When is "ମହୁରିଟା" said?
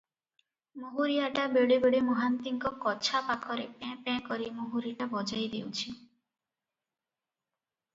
4.59-5.11